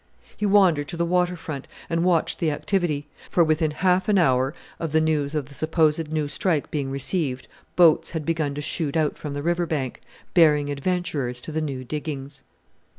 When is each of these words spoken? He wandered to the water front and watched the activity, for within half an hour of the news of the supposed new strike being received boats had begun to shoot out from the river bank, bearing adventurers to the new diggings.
He 0.35 0.47
wandered 0.47 0.87
to 0.87 0.97
the 0.97 1.05
water 1.05 1.35
front 1.35 1.67
and 1.87 2.03
watched 2.03 2.39
the 2.39 2.49
activity, 2.49 3.05
for 3.29 3.43
within 3.43 3.69
half 3.69 4.09
an 4.09 4.17
hour 4.17 4.55
of 4.79 4.93
the 4.93 4.99
news 4.99 5.35
of 5.35 5.45
the 5.45 5.53
supposed 5.53 6.11
new 6.11 6.27
strike 6.27 6.71
being 6.71 6.89
received 6.89 7.47
boats 7.75 8.09
had 8.09 8.25
begun 8.25 8.55
to 8.55 8.61
shoot 8.61 8.97
out 8.97 9.15
from 9.15 9.35
the 9.35 9.43
river 9.43 9.67
bank, 9.67 10.01
bearing 10.33 10.71
adventurers 10.71 11.39
to 11.41 11.51
the 11.51 11.61
new 11.61 11.83
diggings. 11.83 12.41